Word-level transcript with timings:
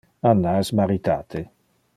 Anna 0.29 0.53
es 0.61 0.71
maritate. 0.79 1.45